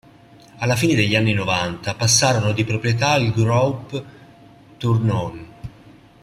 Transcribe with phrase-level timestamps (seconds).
[0.57, 4.03] Alla fine degli anni novanta passarono di proprietà al Groupe
[4.77, 5.47] Tournon.